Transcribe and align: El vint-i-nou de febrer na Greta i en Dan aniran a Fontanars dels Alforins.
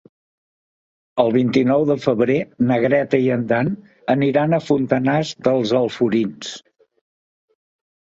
El 1.23 1.29
vint-i-nou 1.35 1.85
de 1.89 1.97
febrer 2.05 2.39
na 2.71 2.79
Greta 2.87 3.21
i 3.27 3.31
en 3.37 3.45
Dan 3.53 3.71
aniran 4.17 4.61
a 4.61 4.63
Fontanars 4.73 5.37
dels 5.51 5.79
Alforins. 5.85 6.61